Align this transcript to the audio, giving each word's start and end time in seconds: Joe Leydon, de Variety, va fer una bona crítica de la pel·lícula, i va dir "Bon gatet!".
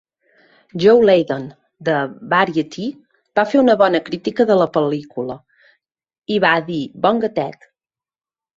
Joe 0.83 0.93
Leydon, 1.09 1.43
de 1.89 1.97
Variety, 2.31 2.87
va 3.41 3.45
fer 3.53 3.61
una 3.65 3.77
bona 3.83 4.03
crítica 4.09 4.49
de 4.53 4.57
la 4.63 4.69
pel·lícula, 4.81 5.39
i 6.37 6.41
va 6.49 6.57
dir 6.73 6.83
"Bon 7.07 7.25
gatet!". 7.29 7.73